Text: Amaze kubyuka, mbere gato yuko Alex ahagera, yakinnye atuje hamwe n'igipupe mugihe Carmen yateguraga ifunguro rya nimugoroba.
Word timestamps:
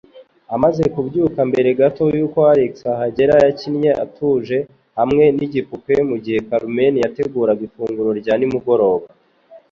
Amaze 0.55 0.83
kubyuka, 0.93 1.39
mbere 1.49 1.69
gato 1.79 2.03
yuko 2.17 2.39
Alex 2.53 2.73
ahagera, 2.95 3.33
yakinnye 3.45 3.91
atuje 4.03 4.57
hamwe 4.99 5.23
n'igipupe 5.37 5.93
mugihe 6.09 6.39
Carmen 6.49 6.93
yateguraga 7.03 7.61
ifunguro 7.69 8.11
rya 8.19 8.33
nimugoroba. 8.37 9.05